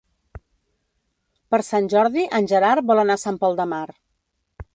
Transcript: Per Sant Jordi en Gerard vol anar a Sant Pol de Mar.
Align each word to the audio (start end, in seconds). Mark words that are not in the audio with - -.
Per 1.55 1.59
Sant 1.67 1.89
Jordi 1.95 2.25
en 2.41 2.49
Gerard 2.53 2.89
vol 2.93 3.03
anar 3.03 3.19
a 3.21 3.25
Sant 3.27 3.39
Pol 3.45 3.61
de 3.61 3.69
Mar. 3.77 3.85